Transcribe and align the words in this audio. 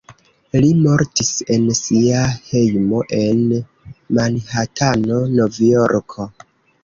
Li 0.63 0.69
mortis 0.85 1.27
en 1.55 1.65
sia 1.79 2.23
hejmo 2.47 3.03
en 3.19 3.43
Manhatano, 4.21 5.19
Novjorko. 5.41 6.27